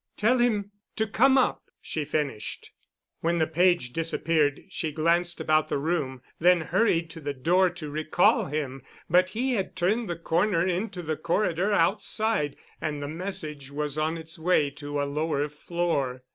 "Tell 0.17 0.39
him—to 0.39 1.05
come 1.05 1.37
up," 1.37 1.61
she 1.79 2.05
finished. 2.05 2.71
When 3.19 3.37
the 3.37 3.45
page 3.45 3.93
disappeared 3.93 4.63
she 4.67 4.91
glanced 4.91 5.39
about 5.39 5.69
the 5.69 5.77
room, 5.77 6.23
then 6.39 6.61
hurried 6.61 7.11
to 7.11 7.19
the 7.21 7.35
door 7.35 7.69
to 7.69 7.87
recall 7.87 8.45
him, 8.45 8.81
but 9.11 9.29
he 9.29 9.51
had 9.53 9.75
turned 9.75 10.09
the 10.09 10.15
corner 10.15 10.65
into 10.65 11.03
the 11.03 11.17
corridor 11.17 11.71
outside, 11.71 12.55
and 12.81 12.99
the 12.99 13.07
message 13.07 13.69
was 13.69 13.95
on 13.99 14.17
its 14.17 14.39
way 14.39 14.71
to 14.71 14.99
a 14.99 15.03
lower 15.05 15.47
floor. 15.49 16.23